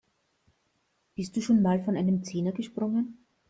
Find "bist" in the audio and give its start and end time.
1.13-1.35